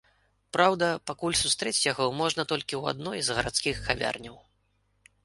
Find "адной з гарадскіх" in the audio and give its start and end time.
2.95-3.83